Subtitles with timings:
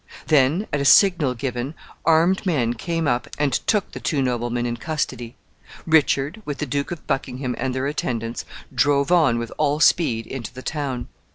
[0.29, 4.77] Then, at a signal given, armed men came up and took the two noblemen in
[4.77, 5.35] custody.
[5.85, 8.43] Richard, with the Duke of Buckingham and their attendants,
[8.73, 11.07] drove on with all speed into the town.